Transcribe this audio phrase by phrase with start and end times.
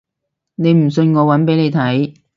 [0.55, 2.15] 你唔信我搵俾你睇